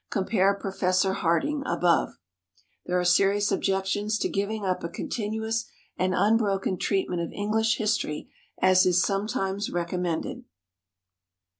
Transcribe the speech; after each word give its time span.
(Compare 0.09 0.55
Professor 0.55 1.13
Harding, 1.13 1.61
above.) 1.63 2.17
There 2.87 2.99
are 2.99 3.05
serious 3.05 3.51
objections 3.51 4.17
to 4.17 4.29
giving 4.29 4.65
up 4.65 4.83
a 4.83 4.89
continuous 4.89 5.65
and 5.95 6.15
unbroken 6.15 6.79
treatment 6.79 7.21
of 7.21 7.31
English 7.31 7.77
history 7.77 8.27
as 8.59 8.87
is 8.87 9.03
sometimes 9.03 9.69
recommended. 9.69 10.43